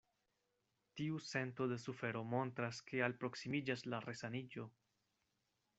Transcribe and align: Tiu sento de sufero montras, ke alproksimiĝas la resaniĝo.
Tiu 0.99 1.19
sento 1.25 1.67
de 1.73 1.77
sufero 1.83 2.23
montras, 2.31 2.81
ke 2.89 3.03
alproksimiĝas 3.09 3.87
la 3.95 4.01
resaniĝo. 4.09 4.69